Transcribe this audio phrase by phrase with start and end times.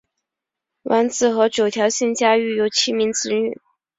[0.81, 3.61] 完子和九条幸家育有七名子女。